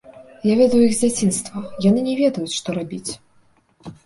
[0.49, 3.11] Я ведаю іх з дзяцінства, яны не ведаюць, што рабіць.